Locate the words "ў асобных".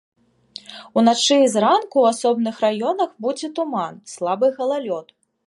1.99-2.55